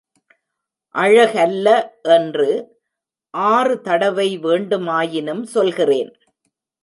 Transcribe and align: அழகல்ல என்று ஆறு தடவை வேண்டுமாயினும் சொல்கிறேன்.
அழகல்ல 0.95 1.67
என்று 2.15 2.47
ஆறு 3.33 3.81
தடவை 3.81 4.39
வேண்டுமாயினும் 4.39 5.43
சொல்கிறேன். 5.43 6.11